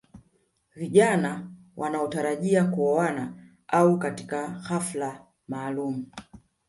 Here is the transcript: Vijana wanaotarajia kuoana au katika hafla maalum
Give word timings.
Vijana 0.75 1.51
wanaotarajia 1.75 2.63
kuoana 2.65 3.33
au 3.67 3.99
katika 3.99 4.47
hafla 4.49 5.25
maalum 5.47 6.05